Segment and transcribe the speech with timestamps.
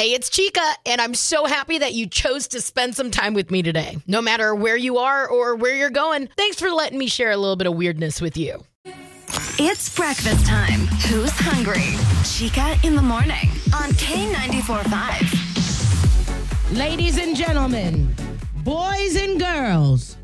[0.00, 3.50] Hey, it's Chica, and I'm so happy that you chose to spend some time with
[3.50, 3.98] me today.
[4.06, 7.36] No matter where you are or where you're going, thanks for letting me share a
[7.36, 8.64] little bit of weirdness with you.
[9.58, 10.86] It's breakfast time.
[11.10, 11.98] Who's hungry?
[12.24, 16.78] Chica in the morning on K94.5.
[16.78, 18.14] Ladies and gentlemen,
[18.64, 20.16] boys and girls.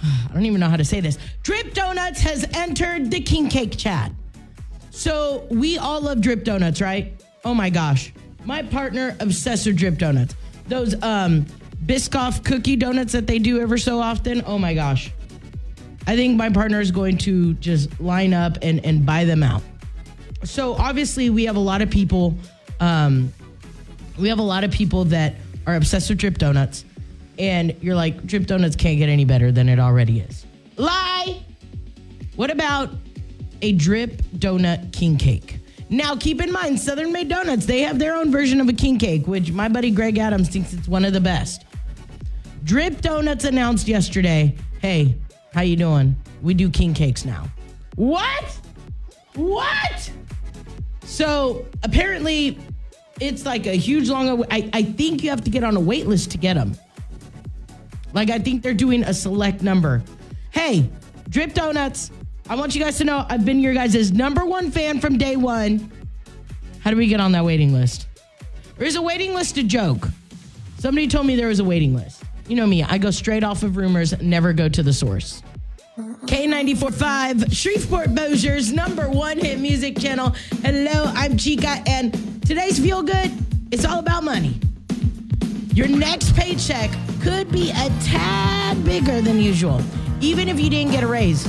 [0.04, 1.18] I don't even know how to say this.
[1.42, 4.12] Drip Donuts has entered the King Cake chat.
[4.92, 7.20] So we all love Drip Donuts, right?
[7.44, 8.12] Oh my gosh.
[8.44, 10.34] My partner obsessed with Drip Donuts.
[10.68, 11.46] Those um
[11.86, 14.42] Biscoff cookie donuts that they do ever so often.
[14.46, 15.12] Oh my gosh.
[16.06, 19.62] I think my partner is going to just line up and, and buy them out.
[20.44, 22.36] So obviously we have a lot of people
[22.80, 23.32] um
[24.18, 25.34] we have a lot of people that
[25.66, 26.84] are obsessed with drip donuts
[27.38, 30.46] and you're like drip donuts can't get any better than it already is.
[30.76, 31.42] Lie.
[32.36, 32.90] What about
[33.62, 35.58] a drip donut king cake?
[35.90, 38.98] Now, keep in mind, Southern Made Donuts, they have their own version of a king
[38.98, 41.64] cake, which my buddy Greg Adams thinks it's one of the best.
[42.64, 45.14] Drip Donuts announced yesterday, hey,
[45.52, 46.16] how you doing?
[46.42, 47.46] We do king cakes now.
[47.96, 48.58] What?
[49.34, 50.10] What?
[51.04, 52.58] So apparently,
[53.20, 54.44] it's like a huge long.
[54.50, 56.76] I, I think you have to get on a wait list to get them.
[58.12, 60.02] Like I think they're doing a select number.
[60.50, 60.88] Hey,
[61.28, 62.10] Drip Donuts,
[62.46, 65.36] I want you guys to know I've been your guys' number one fan from day
[65.36, 65.90] one.
[66.80, 68.06] How do we get on that waiting list?
[68.76, 70.08] There's a waiting list a joke.
[70.78, 72.22] Somebody told me there was a waiting list.
[72.46, 75.42] You know me, I go straight off of rumors, never go to the source.
[75.96, 80.34] K94.5, Shreveport Bossier's number one hit music channel.
[80.62, 82.12] Hello, I'm Chica, and
[82.44, 83.32] today's Feel Good,
[83.70, 84.60] it's all about money.
[85.72, 86.90] Your next paycheck
[87.22, 89.80] could be a tad bigger than usual,
[90.20, 91.48] even if you didn't get a raise.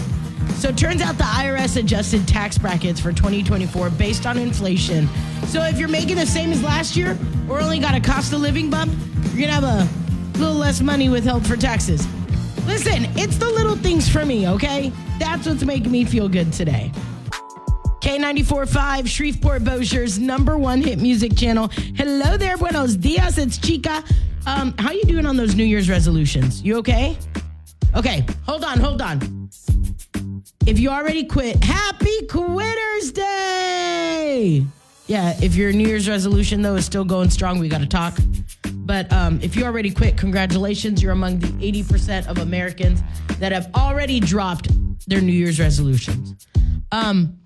[0.58, 5.08] So it turns out the IRS adjusted tax brackets for 2024 based on inflation.
[5.48, 7.18] So if you're making the same as last year
[7.50, 8.94] or only got a cost of living bump,
[9.34, 12.08] you're gonna have a little less money withheld for taxes.
[12.66, 14.92] Listen, it's the little things for me, okay?
[15.20, 16.92] That's what's making me feel good today.
[18.00, 21.70] K94.5, Shreveport Bossier's number one hit music channel.
[21.96, 23.38] Hello there, buenos dias.
[23.38, 24.04] It's Chica.
[24.48, 26.62] Um, how you doing on those New Year's resolutions?
[26.62, 27.18] You okay?
[27.96, 29.50] Okay, hold on, hold on.
[30.68, 34.66] If you already quit, happy Quitters Day!
[35.06, 38.18] Yeah, if your New Year's resolution though is still going strong, we got to talk.
[38.74, 41.04] But um, if you already quit, congratulations.
[41.04, 43.04] You're among the 80% of Americans
[43.38, 44.70] that have already dropped
[45.08, 46.48] their New Year's resolutions.
[46.92, 47.38] Um,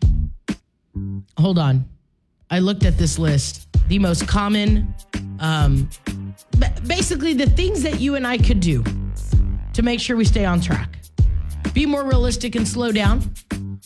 [1.38, 1.90] hold on.
[2.50, 3.68] I looked at this list.
[3.90, 4.96] The most common,
[5.40, 5.90] um,
[6.88, 8.82] basically, the things that you and I could do
[9.74, 10.99] to make sure we stay on track.
[11.74, 13.34] Be more realistic and slow down.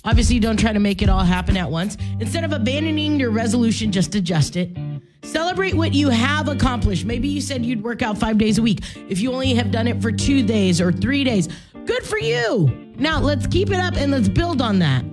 [0.05, 1.97] Obviously, don't try to make it all happen at once.
[2.19, 4.75] Instead of abandoning your resolution, just adjust it.
[5.23, 7.05] Celebrate what you have accomplished.
[7.05, 8.81] Maybe you said you'd work out five days a week.
[9.09, 11.47] If you only have done it for two days or three days,
[11.85, 12.93] good for you.
[12.97, 15.05] Now, let's keep it up and let's build on that.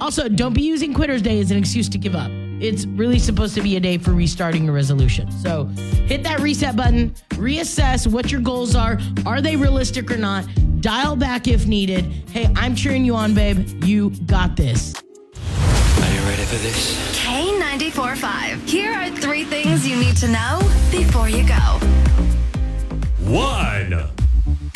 [0.00, 2.30] Also, don't be using Quitter's Day as an excuse to give up.
[2.60, 5.30] It's really supposed to be a day for restarting your resolution.
[5.30, 5.64] So
[6.06, 8.98] hit that reset button, reassess what your goals are.
[9.26, 10.44] Are they realistic or not?
[10.84, 12.04] Dial back if needed.
[12.28, 13.82] Hey, I'm cheering you on, babe.
[13.84, 14.92] You got this.
[14.94, 17.24] Are you ready for this?
[17.24, 18.68] K94.5.
[18.68, 20.58] Here are three things you need to know
[20.90, 21.54] before you go.
[23.26, 24.10] One.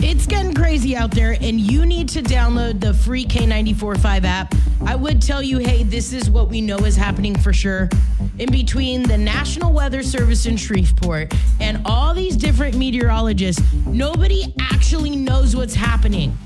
[0.00, 4.54] It's getting crazy out there, and you need to download the free K945 app.
[4.86, 7.90] I would tell you, hey, this is what we know is happening for sure.
[8.38, 15.16] In between the National Weather Service in Shreveport and all these different meteorologists, nobody actually
[15.16, 16.36] knows what's happening.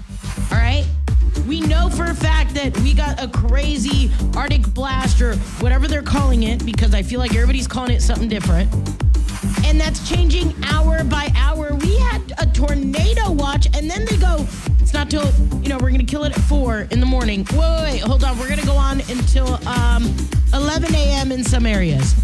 [0.51, 0.87] All right?
[1.47, 6.03] We know for a fact that we got a crazy Arctic blast or whatever they're
[6.03, 8.73] calling it, because I feel like everybody's calling it something different
[9.65, 11.75] and that's changing hour by hour.
[11.75, 14.47] We had a tornado watch, and then they go,
[14.81, 15.29] it's not till,
[15.63, 17.47] you know, we're going to kill it at 4 in the morning.
[17.53, 18.39] Wait, wait, wait hold on.
[18.39, 20.15] We're going to go on until um,
[20.55, 21.33] 11 a.m.
[21.33, 22.15] in some areas.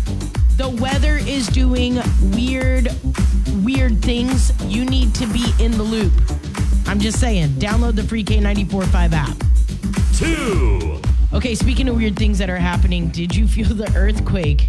[0.56, 1.98] The weather is doing
[2.34, 2.88] weird,
[3.64, 4.52] weird things.
[4.64, 6.12] You need to be in the loop.
[6.86, 9.36] I'm just saying, download the free K945 app.
[10.16, 11.00] Two.
[11.32, 14.68] Okay, speaking of weird things that are happening, did you feel the earthquake?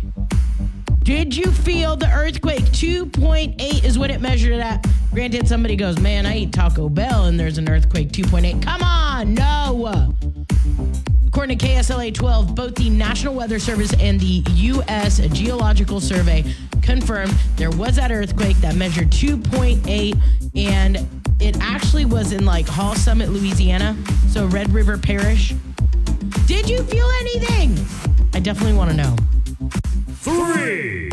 [1.03, 2.65] Did you feel the earthquake?
[2.65, 4.85] 2.8 is what it measured at.
[5.11, 8.61] Granted, somebody goes, Man, I eat Taco Bell and there's an earthquake 2.8.
[8.61, 10.38] Come on, no.
[11.39, 15.19] According to KSLA 12, both the National Weather Service and the U.S.
[15.29, 16.43] Geological Survey
[16.81, 20.19] confirmed there was that earthquake that measured 2.8,
[20.57, 20.97] and
[21.39, 23.95] it actually was in like Hall Summit, Louisiana,
[24.27, 25.53] so Red River Parish.
[26.45, 27.85] Did you feel anything?
[28.33, 29.15] I definitely want to know.
[30.15, 31.09] Three.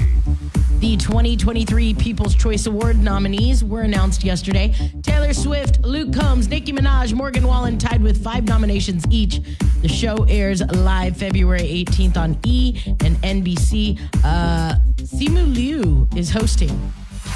[0.81, 4.75] The 2023 People's Choice Award nominees were announced yesterday.
[5.03, 9.41] Taylor Swift, Luke Combs, Nicki Minaj, Morgan Wallen tied with five nominations each.
[9.81, 13.99] The show airs live February 18th on E and NBC.
[14.23, 16.71] Uh, Simu Liu is hosting,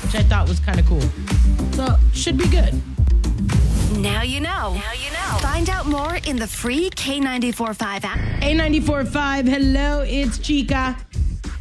[0.02, 1.02] which I thought was kind of cool.
[1.72, 2.74] So, should be good.
[3.96, 4.74] Now you know.
[4.74, 5.38] Now you know.
[5.40, 8.18] Find out more in the free K945 app.
[8.42, 10.96] K945, hello, it's Chica.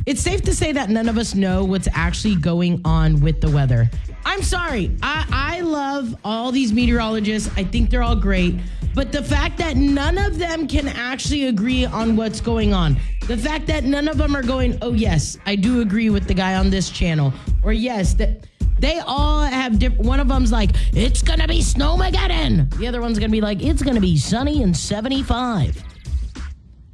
[0.09, 3.49] It's safe to say that none of us know what's actually going on with the
[3.51, 3.87] weather.
[4.25, 4.97] I'm sorry.
[5.03, 7.51] I, I love all these meteorologists.
[7.55, 8.55] I think they're all great.
[8.95, 12.97] But the fact that none of them can actually agree on what's going on,
[13.27, 16.33] the fact that none of them are going, oh, yes, I do agree with the
[16.33, 18.47] guy on this channel, or yes, that
[18.79, 20.05] they all have different.
[20.05, 22.75] One of them's like, it's gonna be snowmageddon.
[22.79, 25.83] The other one's gonna be like, it's gonna be sunny and 75.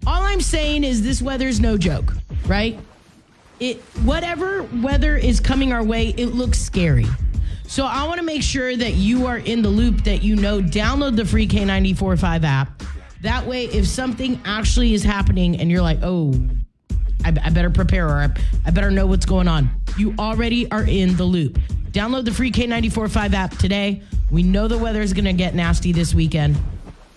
[0.06, 2.12] All I'm saying is this weather's no joke,
[2.45, 2.77] right?
[3.60, 7.06] It whatever weather is coming our way, it looks scary.
[7.68, 10.62] So I want to make sure that you are in the loop that you know
[10.62, 12.84] download the free K945 app.
[13.22, 16.34] That way if something actually is happening and you're like, "Oh,
[17.24, 18.30] I, I better prepare or I,
[18.66, 21.58] I better know what's going on." You already are in the loop.
[21.92, 24.01] Download the free K945 app today.
[24.30, 26.58] We know the weather is going to get nasty this weekend.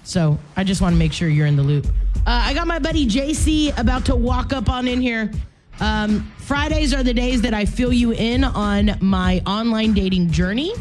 [0.04, 1.86] So I just want to make sure you're in the loop.
[2.18, 5.32] Uh, I got my buddy JC about to walk up on in here.
[5.80, 10.72] Um, Fridays are the days that I fill you in on my online dating journey.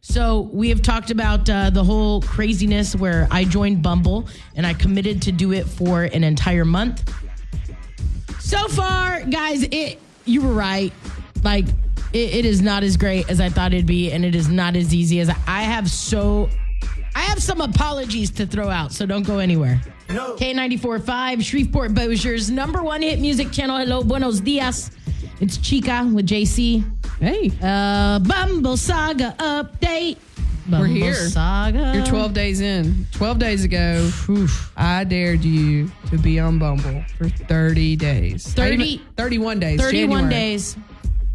[0.00, 4.74] So we have talked about uh, the whole craziness where I joined Bumble and I
[4.74, 7.10] committed to do it for an entire month.
[8.38, 10.92] So far, guys, it you were right.
[11.42, 11.66] Like
[12.12, 14.76] it, it is not as great as I thought it'd be, and it is not
[14.76, 15.90] as easy as I, I have.
[15.90, 16.50] So
[17.14, 18.92] I have some apologies to throw out.
[18.92, 19.80] So don't go anywhere.
[20.08, 23.78] K94.5, Shreveport Bossier's number one hit music channel.
[23.78, 24.90] Hello, buenos dias.
[25.40, 26.84] It's Chica with JC.
[27.20, 30.16] Hey, Uh, Bumble Saga update.
[30.66, 31.14] Bumble We're here.
[31.14, 31.92] Saga.
[31.94, 33.06] you're 12 days in.
[33.12, 34.10] 12 days ago,
[34.76, 38.46] I dared you to be on Bumble for 30 days.
[38.54, 39.80] 30 even- 31 days.
[39.80, 40.30] 31 January.
[40.34, 40.76] days.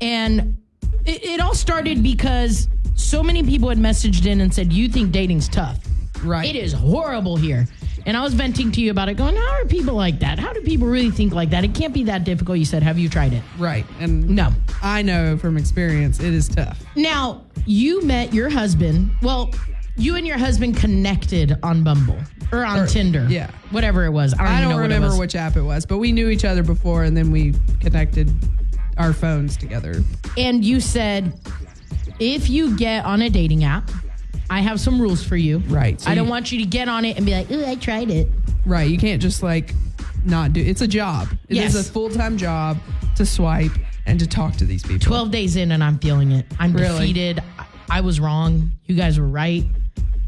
[0.02, 0.58] And
[1.06, 2.68] it, it all started because
[3.00, 5.80] so many people had messaged in and said, You think dating's tough.
[6.24, 6.54] Right.
[6.54, 7.66] It is horrible here.
[8.06, 10.38] And I was venting to you about it, going, How are people like that?
[10.40, 11.64] How do people really think like that?
[11.64, 12.58] It can't be that difficult.
[12.60, 13.44] You said, Have you tried it?
[13.58, 13.86] Right.
[14.00, 14.52] And No.
[14.82, 16.82] I know from experience it is tough.
[16.96, 19.12] Now, you met your husband.
[19.22, 19.52] Well,
[19.98, 22.18] you and your husband connected on Bumble
[22.52, 23.26] or on Tinder.
[23.30, 23.52] yeah.
[23.72, 24.34] Whatever it was.
[24.34, 25.20] I don't, I even don't know what it remember was.
[25.20, 28.32] which app it was, but we knew each other before and then we connected
[28.98, 30.02] our phones together.
[30.38, 31.34] and you said
[32.20, 33.90] if you get on a dating app,
[34.50, 35.60] I have some rules for you.
[35.68, 37.66] Right, so I don't you- want you to get on it and be like, "Ooh,
[37.66, 38.30] I tried it."
[38.66, 38.90] Right.
[38.90, 39.74] You can't just like
[40.26, 41.30] not do it's a job.
[41.48, 41.88] It is Yes.
[41.88, 42.78] a full time job
[43.16, 43.72] to swipe
[44.06, 45.00] and to talk to these people.
[45.00, 46.46] 12 days in and I'm feeling it.
[46.60, 47.00] I'm Really?
[47.00, 47.42] defeated.
[47.58, 47.66] I-
[47.98, 48.72] I was wrong.
[48.86, 49.66] You guys were right.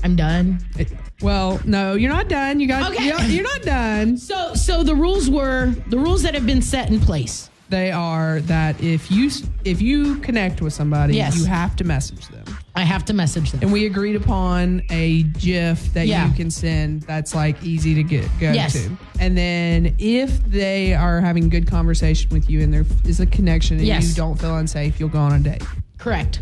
[0.04, 0.60] I'm done.
[0.80, 0.92] It-
[1.22, 2.60] well, no, you're not done.
[2.60, 3.06] You got Okay.
[3.08, 4.18] you're, you're not done.
[4.18, 7.50] So so the rules were the rules that have been set in place.
[7.72, 9.32] They are that if you
[9.64, 11.38] if you connect with somebody, Yes.
[11.38, 12.44] you have to message them.
[12.76, 13.62] I have to message them.
[13.64, 16.28] And we agreed upon a GIF that Yeah.
[16.28, 18.74] you can send that's like easy to get go Yes.
[18.74, 18.90] to.
[19.22, 23.78] And then if they are having good conversation with you and there is a connection
[23.78, 24.10] and Yes.
[24.10, 25.64] you don't feel unsafe, you'll go on a date.
[25.98, 26.42] Correct.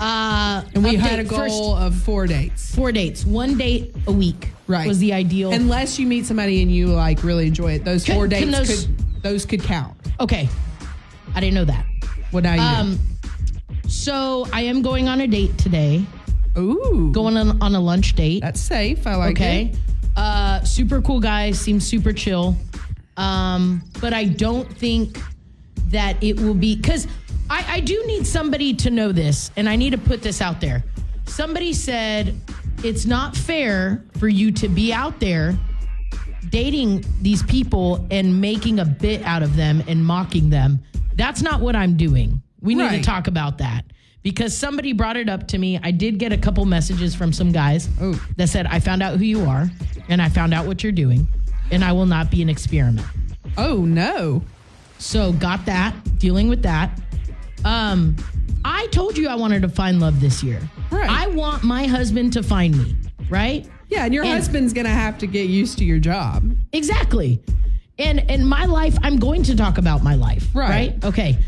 [0.00, 2.74] Uh And we had a goal of four dates.
[2.74, 3.24] four dates.
[3.24, 4.88] One date a week Right.
[4.88, 5.52] was the ideal.
[5.52, 7.84] Unless you meet somebody and you like really enjoy it.
[7.84, 9.96] Those Can- four can dates those- could those could count.
[10.20, 10.48] okay.
[11.34, 11.84] I didn't know that.
[12.30, 12.98] Well now you Um
[13.88, 16.04] so I am going on a date today.
[16.58, 17.10] Ooh.
[17.12, 18.42] Going on, on a lunch date.
[18.42, 19.06] That's safe.
[19.06, 19.42] I like it.
[19.42, 19.62] okay.
[19.72, 19.78] it.
[20.16, 22.56] Uh, super cool guy, seems super chill.
[23.16, 25.18] Um, but I don't think
[25.88, 27.06] that it will be because
[27.50, 30.60] I, I do need somebody to know this, and I need to put this out
[30.60, 30.84] there.
[31.26, 32.34] Somebody said
[32.82, 35.58] it's not fair for you to be out there
[36.50, 40.80] dating these people and making a bit out of them and mocking them.
[41.14, 42.40] That's not what I'm doing.
[42.60, 43.84] We need to talk about that
[44.22, 45.78] because somebody brought it up to me.
[45.82, 48.20] I did get a couple messages from some guys Oh.
[48.36, 49.70] that said, I found out who you are
[50.08, 51.28] and I found out what you're doing,
[51.70, 53.06] and I will not be an experiment.
[53.56, 54.42] Oh no.
[54.98, 56.98] So, got that, dealing with that.
[57.64, 58.16] Um,
[58.64, 60.60] I told you I wanted to find love this year.
[60.90, 61.08] Right.
[61.10, 62.94] I want my husband to find me,
[63.28, 63.68] right?
[63.94, 66.52] Yeah, and your And- husband's gonna have to get used to your job.
[66.72, 67.40] Exactly.
[67.98, 70.48] And in my life, I'm going to talk about my life.
[70.52, 70.68] Right.
[70.68, 71.04] Right.
[71.04, 71.38] Okay.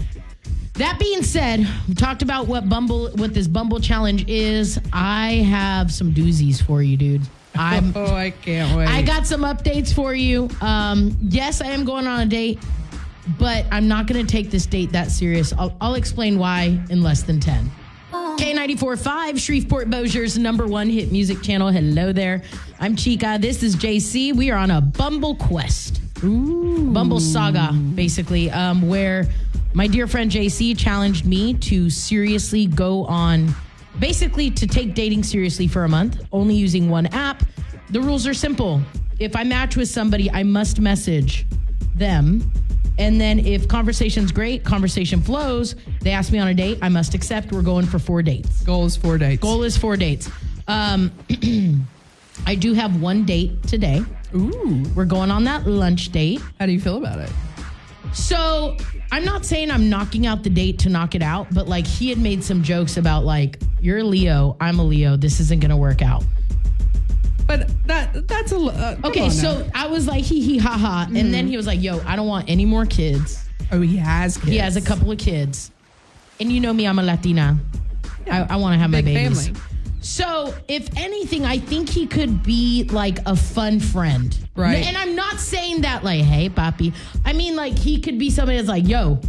[0.74, 4.78] That being said, we talked about what Bumble, what this Bumble challenge is.
[4.92, 7.22] I have some doozies for you, dude.
[7.56, 7.92] I'm.
[7.96, 8.86] oh, I can't wait.
[8.86, 10.48] I got some updates for you.
[10.60, 12.60] Um, yes, I am going on a date.
[13.40, 15.52] but I'm not going to take this date that serious.
[15.54, 17.68] I'll, I'll explain why in less than 10.
[18.36, 21.68] K94.5, Shreveport Bossier's number one hit music channel.
[21.68, 22.42] Hello there.
[22.78, 23.38] I'm Chica.
[23.40, 24.36] This is JC.
[24.36, 26.02] We are on a Bumble quest.
[26.20, 29.26] Bumble saga, basically, um, where
[29.72, 33.54] my dear friend JC challenged me to seriously go on,
[33.98, 37.42] basically, to take dating seriously for a month, only using one app.
[37.88, 38.82] The rules are simple.
[39.18, 41.46] If I match with somebody, I must message
[41.94, 42.50] them.
[42.98, 47.14] And then if conversation's great, conversation flows, they ask me on a date, I must
[47.14, 47.52] accept.
[47.52, 48.62] We're going for four dates.
[48.62, 49.42] Goal is four dates.
[49.42, 50.30] Goal is four dates.
[50.66, 51.12] Um,
[52.46, 54.02] I do have one date today.
[54.34, 54.84] Ooh.
[54.94, 56.40] We're going on that lunch date.
[56.58, 57.30] How do you feel about it?
[58.12, 58.76] So
[59.12, 62.08] I'm not saying I'm knocking out the date to knock it out, but like he
[62.08, 65.76] had made some jokes about like, you're a Leo, I'm a Leo, this isn't gonna
[65.76, 66.24] work out.
[68.48, 69.70] That's a uh, Okay, so now.
[69.74, 71.08] I was like, hee hee ha ha.
[71.14, 73.44] And then he was like, yo, I don't want any more kids.
[73.72, 74.48] oh, he has kids.
[74.48, 75.70] He has a couple of kids.
[76.38, 77.58] And you know me, I'm a Latina.
[78.30, 79.48] I, I want to have my babies.
[79.48, 79.60] family.
[80.00, 84.38] So, if anything, I think he could be like a fun friend.
[84.54, 84.86] Right.
[84.86, 86.94] And I'm not saying that like, hey, papi.
[87.24, 89.20] I mean, like, he could be somebody that's like, yo,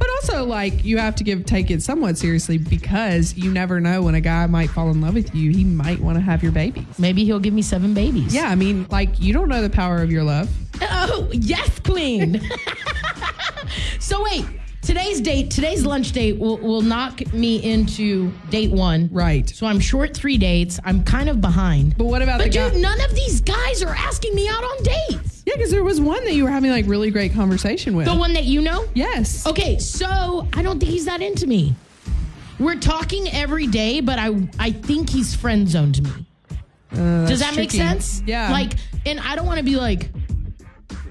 [0.00, 4.02] But also, like, you have to give take it somewhat seriously because you never know
[4.02, 5.50] when a guy might fall in love with you.
[5.52, 6.86] He might want to have your babies.
[6.98, 8.34] maybe he'll give me seven babies.
[8.34, 10.50] Yeah, I mean, like, you don't know the power of your love.
[10.82, 12.40] Oh, yes, queen.
[14.00, 14.44] so, wait.
[14.82, 19.08] Today's date, today's lunch date will, will knock me into date one.
[19.12, 19.48] Right.
[19.48, 20.80] So I'm short three dates.
[20.84, 21.96] I'm kind of behind.
[21.98, 22.70] But what about But the guy?
[22.70, 25.39] dude, none of these guys are asking me out on dates.
[25.50, 28.06] Yeah, because there was one that you were having like really great conversation with.
[28.06, 28.84] The one that you know?
[28.94, 29.46] yes.
[29.46, 31.74] Okay, so I don't think he's that into me.
[32.58, 36.10] We're talking every day, but I I think he's friend zoned me.
[36.92, 37.78] Uh, Does that make tricky.
[37.78, 38.22] sense?
[38.26, 38.50] Yeah.
[38.50, 38.72] Like,
[39.06, 40.10] and I don't want to be like,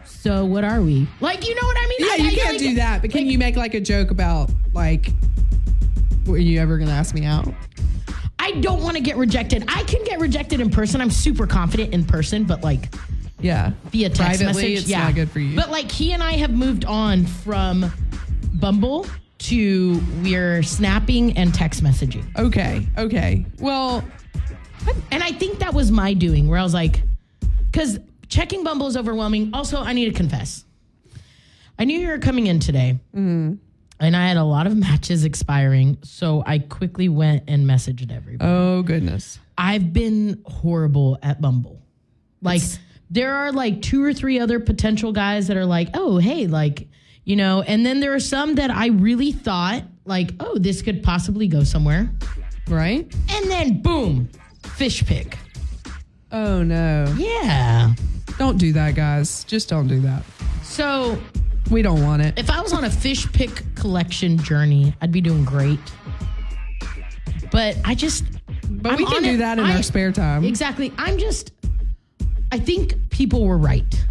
[0.05, 1.07] so what are we?
[1.21, 1.97] Like, you know what I mean?
[1.99, 3.01] yeah, I- you I- can't like- do that.
[3.01, 5.11] But can like, you make like a joke about like,
[6.25, 7.47] were you ever gonna ask me out?
[8.37, 9.63] I don't want to get rejected.
[9.67, 11.01] I can get rejected in person.
[11.01, 12.93] I'm super confident in person, but like
[13.41, 13.71] Yeah.
[13.91, 15.55] via text Privately, message, it's yeah, not good for you.
[15.55, 17.91] But like he and I have moved on from
[18.53, 19.05] Bumble
[19.39, 22.25] to we're snapping and text messaging.
[22.37, 22.85] okay.
[22.97, 23.45] Okay.
[23.59, 24.03] Well,
[25.11, 27.01] And I think that was my doing where I was like,
[27.71, 29.51] because checking Bumble is overwhelming.
[29.53, 30.65] Also, I need to confess.
[31.77, 32.99] I knew you were coming in today.
[33.15, 33.55] Mm-hmm.
[34.01, 35.97] And I had a lot of matches expiring.
[36.03, 38.49] So I quickly went and messaged everybody.
[38.51, 39.39] oh goodness.
[39.57, 41.81] I've been horrible at Bumble.
[42.41, 42.61] Like,
[43.09, 46.87] there are like two or three other potential guys that are like, oh, hey, like,
[47.23, 51.01] you know, and then there are some that I really thought, like, oh, this could
[51.03, 52.11] possibly go somewhere.
[52.67, 53.11] Right?
[53.31, 54.29] And then boom,
[54.75, 55.37] fish pick.
[56.31, 57.11] Oh no.
[57.17, 57.93] Yeah.
[58.37, 59.43] Don't do that, guys.
[59.45, 60.23] Just don't do that.
[60.63, 61.19] So
[61.71, 62.37] We don't want it.
[62.37, 65.79] if I was on a fish pick collection journey, I'd be doing great.
[67.51, 68.23] But I just,
[68.69, 69.37] But I'm we can do it.
[69.37, 70.43] that in I- our spare time.
[70.43, 70.93] Exactly.
[70.97, 71.51] I'm just,
[72.51, 74.05] I think people were right.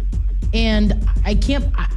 [0.53, 1.87] And I can't, I,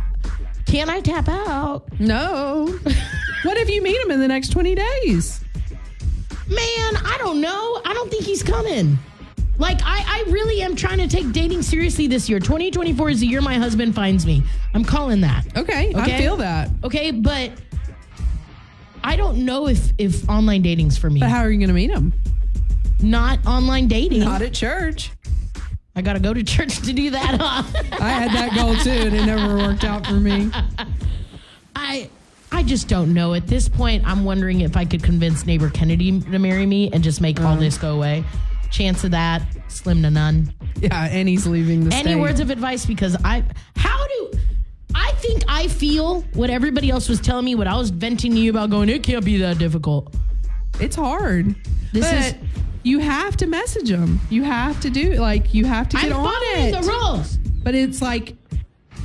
[0.67, 1.85] can I tap out?
[2.01, 2.67] No.
[3.43, 5.41] what if you meet him in the next 20 days?
[6.49, 7.81] Man, I don't know.
[7.85, 8.99] I don't think he's coming.
[9.59, 12.41] Like, I, I really am trying to take dating seriously this year.
[12.41, 14.43] 2024 is the year my husband finds me.
[14.75, 15.47] I'm calling that.
[15.57, 16.17] Okay, okay?
[16.17, 16.71] I feel that.
[16.83, 17.53] Okay, but
[19.05, 21.21] I don't know if if online dating's for me.
[21.21, 22.13] But how are you going to meet him?
[23.01, 24.21] Not online dating.
[24.21, 25.11] Not at church.
[25.95, 27.41] I got to go to church to do that.
[27.41, 27.63] Huh?
[28.01, 30.51] I had that goal too, and it never worked out for me.
[31.77, 32.09] I
[32.51, 33.35] I just don't know.
[33.35, 37.03] At this point, I'm wondering if I could convince neighbor Kennedy to marry me and
[37.03, 37.61] just make all uh-huh.
[37.61, 38.25] this go away.
[38.71, 40.53] Chance of that slim to none.
[40.81, 42.21] Yeah, and he's leaving the Any state.
[42.21, 42.85] words of advice?
[42.87, 43.45] Because I,
[43.77, 44.33] how do
[44.95, 48.39] I think I feel what everybody else was telling me, what I was venting to
[48.39, 50.15] you about going, it can't be that difficult.
[50.81, 51.55] it's hard.
[51.93, 52.35] This but is-
[52.83, 54.21] you have to message them.
[54.31, 56.73] You have to do like you have to get I'm on it.
[56.73, 57.37] the rules.
[57.63, 58.35] But it's like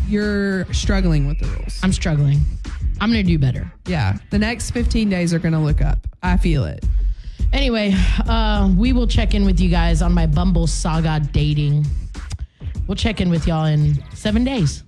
[0.07, 1.79] you're struggling with the rules.
[1.83, 2.39] I'm struggling.
[2.99, 3.71] I'm gonna do better.
[3.85, 5.99] Yeah, the next 15 days are to look up.
[6.23, 6.83] I feel it.
[7.53, 7.93] Anyway,
[8.27, 11.85] uh, we will check in with you guys on my Bumble saga dating.
[12.87, 14.83] We'll check in with y'all in seven days.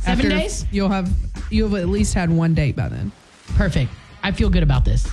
[0.00, 0.66] Seven After- days?
[0.70, 1.10] You'll have
[1.50, 3.10] you'll have at least had one date by then.
[3.56, 3.90] Perfect.
[4.22, 5.06] I feel good about this.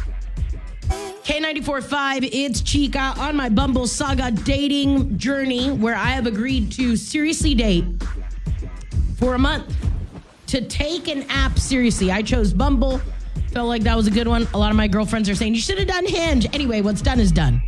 [1.31, 7.55] K94.5, it's Chica on my Bumble Saga dating journey where I have agreed to seriously
[7.55, 7.85] date
[9.17, 9.73] for a month.
[10.47, 12.11] To take an app seriously.
[12.11, 13.00] I chose Bumble.
[13.53, 14.45] Felt like that was a good one.
[14.53, 16.47] A lot of my girlfriends are saying you should have done Hinge.
[16.53, 17.61] Anyway, what's done is done.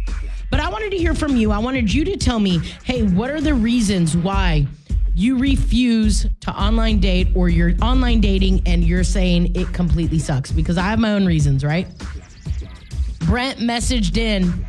[0.51, 1.53] But I wanted to hear from you.
[1.53, 4.67] I wanted you to tell me, hey, what are the reasons why
[5.15, 10.51] you refuse to online date or you're online dating and you're saying it completely sucks
[10.51, 11.87] because I have my own reasons, right?
[13.33, 14.63] Brent messaged in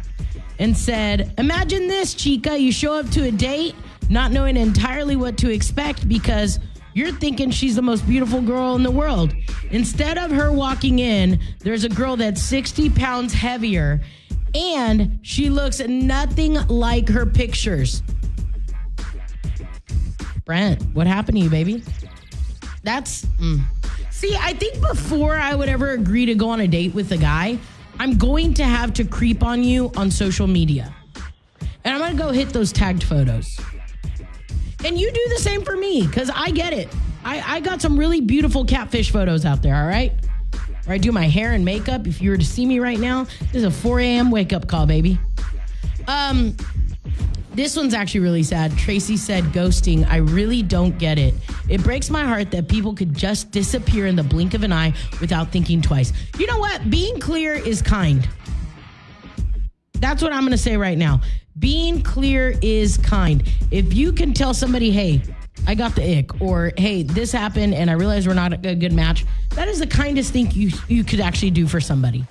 [0.58, 2.56] and said, Imagine this, Chica.
[2.56, 3.74] You show up to a date
[4.08, 6.58] not knowing entirely what to expect because
[6.94, 9.34] you're thinking she's the most beautiful girl in the world.
[9.70, 14.00] Instead of her walking in, there's a girl that's 60 pounds heavier
[14.54, 18.02] and she looks nothing like her pictures.
[20.46, 21.82] Brent, what happened to you, baby?
[22.82, 23.26] That's.
[23.26, 23.60] mm.
[24.10, 27.18] See, I think before I would ever agree to go on a date with a
[27.18, 27.58] guy,
[27.98, 30.94] I'm going to have to creep on you on social media.
[31.84, 33.58] And I'm going to go hit those tagged photos.
[34.84, 36.88] And you do the same for me because I get it.
[37.24, 40.12] I, I got some really beautiful catfish photos out there, all right?
[40.84, 42.06] Where I do my hair and makeup.
[42.06, 44.30] If you were to see me right now, this is a 4 a.m.
[44.30, 45.18] wake up call, baby.
[46.06, 46.54] Um,
[47.54, 48.76] this one's actually really sad.
[48.76, 50.06] Tracy said, ghosting.
[50.08, 51.34] I really don't get it.
[51.68, 54.92] It breaks my heart that people could just disappear in the blink of an eye
[55.20, 56.12] without thinking twice.
[56.38, 56.90] You know what?
[56.90, 58.28] Being clear is kind.
[59.94, 61.20] That's what I'm going to say right now.
[61.58, 63.48] Being clear is kind.
[63.70, 65.22] If you can tell somebody, hey,
[65.66, 68.92] I got the ick, or hey, this happened and I realize we're not a good
[68.92, 72.26] match, that is the kindest thing you, you could actually do for somebody.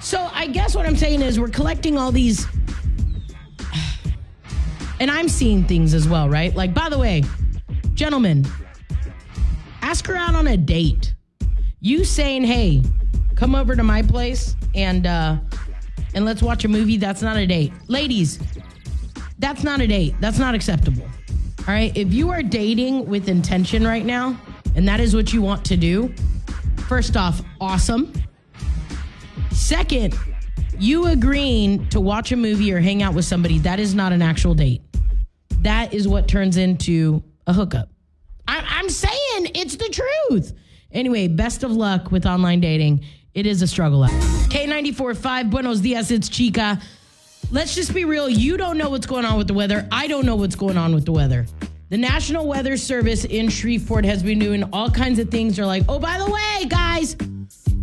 [0.00, 2.46] So I guess what I'm saying is we're collecting all these
[5.00, 6.54] and I'm seeing things as well, right?
[6.54, 7.24] Like, by the way,
[7.94, 8.46] gentlemen,
[9.80, 11.14] ask her out on a date.
[11.80, 12.82] You saying, "Hey,
[13.34, 15.38] come over to my place and uh,
[16.14, 18.38] and let's watch a movie." That's not a date, ladies.
[19.38, 20.14] That's not a date.
[20.20, 21.04] That's not acceptable.
[21.60, 21.96] All right.
[21.96, 24.38] If you are dating with intention right now,
[24.76, 26.14] and that is what you want to do,
[26.86, 28.12] first off, awesome.
[29.50, 30.14] Second,
[30.78, 34.20] you agreeing to watch a movie or hang out with somebody, that is not an
[34.20, 34.82] actual date
[35.62, 37.88] that is what turns into a hookup.
[38.48, 40.52] I, I'm saying it's the truth.
[40.92, 43.04] Anyway, best of luck with online dating.
[43.34, 44.10] It is a struggle out.
[44.10, 46.80] K94.5, Buenos Dias, it's Chica.
[47.52, 48.28] Let's just be real.
[48.28, 49.88] You don't know what's going on with the weather.
[49.92, 51.46] I don't know what's going on with the weather.
[51.90, 55.56] The National Weather Service in Shreveport has been doing all kinds of things.
[55.56, 57.16] They're like, oh, by the way, guys,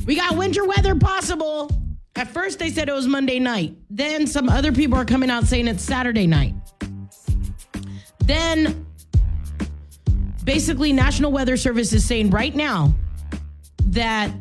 [0.06, 1.70] we got winter weather possible.
[2.16, 3.76] At first, they said it was Monday night.
[3.90, 6.54] Then some other people are coming out saying it's Saturday night.
[8.28, 8.86] Then
[10.44, 12.94] basically National Weather Service is saying right now
[13.86, 14.32] that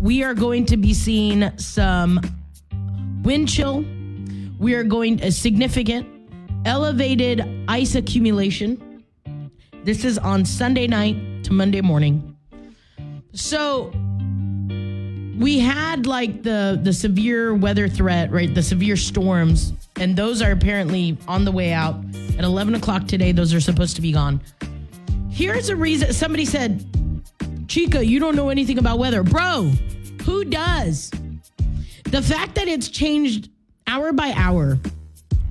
[0.00, 2.20] we are going to be seeing some
[3.22, 3.84] wind chill.
[4.58, 6.08] We are going a significant
[6.64, 9.04] elevated ice accumulation.
[9.84, 12.36] This is on Sunday night to Monday morning.
[13.32, 13.92] So
[15.38, 18.52] we had like the the severe weather threat, right?
[18.52, 21.96] The severe storms, and those are apparently on the way out.
[22.38, 24.40] At 11 o'clock today, those are supposed to be gone.
[25.30, 26.84] Here's a reason somebody said,
[27.68, 29.22] Chica, you don't know anything about weather.
[29.22, 29.72] Bro,
[30.22, 31.10] who does?
[32.04, 33.50] The fact that it's changed
[33.86, 34.78] hour by hour,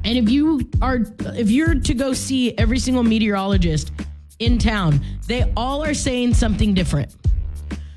[0.04, 1.00] and if you are
[1.34, 3.92] if you're to go see every single meteorologist
[4.40, 7.16] in town, they all are saying something different.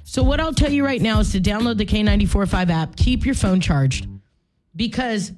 [0.04, 3.34] So what I'll tell you right now is to download the K945 app, keep your
[3.34, 4.08] phone charged
[4.74, 5.32] because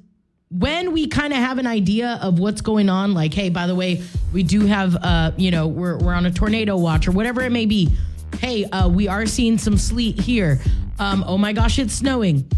[0.51, 3.75] when we kind of have an idea of what's going on, like, hey, by the
[3.75, 4.01] way,
[4.33, 7.51] we do have, uh, you know, we're, we're on a tornado watch or whatever it
[7.51, 7.89] may be.
[8.37, 10.59] Hey, uh, we are seeing some sleet here.
[10.99, 12.49] Um, oh my gosh, it's snowing.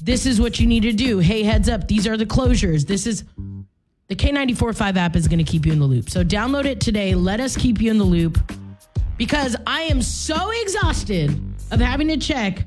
[0.00, 1.18] This is what you need to do.
[1.18, 2.86] Hey, heads up, these are the closures.
[2.86, 3.24] This is
[4.08, 6.08] the K945 app is going to keep you in the loop.
[6.08, 7.14] So download it today.
[7.14, 8.38] Let us keep you in the loop
[9.18, 11.38] because I am so exhausted
[11.70, 12.66] of having to check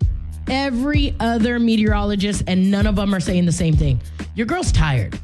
[0.50, 4.02] every other meteorologist, and none of them are saying the same thing.
[4.36, 5.20] Your girl's tired.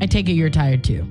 [0.00, 1.06] I take it you're tired too.